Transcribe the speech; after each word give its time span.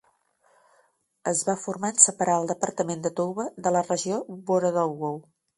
Es 1.31 1.41
va 1.49 1.55
formar 1.65 1.91
en 1.95 2.01
separar 2.05 2.39
el 2.45 2.49
departament 2.53 3.05
de 3.07 3.13
Touba 3.21 3.49
de 3.69 3.77
la 3.79 3.87
regió 3.93 4.21
Worodougou. 4.41 5.25